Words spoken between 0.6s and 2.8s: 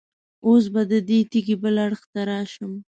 به د دې تیږې بل اړخ ته راشم.